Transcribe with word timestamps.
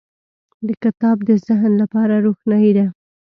•کتاب 0.83 1.17
د 1.27 1.29
ذهن 1.47 1.71
لپاره 1.81 2.13
روښنایي 2.25 2.71
ده. 2.77 2.85